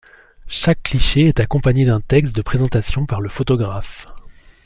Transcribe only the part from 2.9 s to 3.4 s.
par le